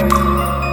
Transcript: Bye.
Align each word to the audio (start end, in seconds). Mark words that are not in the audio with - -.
Bye. 0.00 0.68